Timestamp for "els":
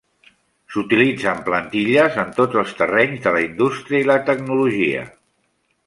2.63-2.73